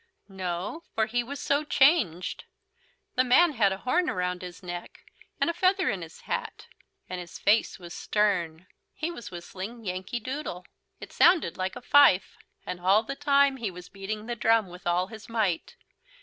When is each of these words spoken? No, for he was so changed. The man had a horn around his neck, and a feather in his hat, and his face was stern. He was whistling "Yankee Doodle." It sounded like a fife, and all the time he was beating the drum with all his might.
No, 0.27 0.81
for 0.95 1.05
he 1.05 1.23
was 1.23 1.39
so 1.39 1.63
changed. 1.63 2.45
The 3.13 3.23
man 3.23 3.51
had 3.51 3.71
a 3.71 3.77
horn 3.77 4.09
around 4.09 4.41
his 4.41 4.63
neck, 4.63 5.01
and 5.39 5.47
a 5.47 5.53
feather 5.53 5.91
in 5.91 6.01
his 6.01 6.21
hat, 6.21 6.65
and 7.07 7.21
his 7.21 7.37
face 7.37 7.77
was 7.77 7.93
stern. 7.93 8.65
He 8.95 9.11
was 9.11 9.29
whistling 9.29 9.85
"Yankee 9.85 10.19
Doodle." 10.19 10.65
It 10.99 11.13
sounded 11.13 11.55
like 11.55 11.75
a 11.75 11.83
fife, 11.83 12.35
and 12.65 12.79
all 12.79 13.03
the 13.03 13.15
time 13.15 13.57
he 13.57 13.69
was 13.69 13.89
beating 13.89 14.25
the 14.25 14.35
drum 14.35 14.69
with 14.69 14.87
all 14.87 15.05
his 15.05 15.29
might. 15.29 15.75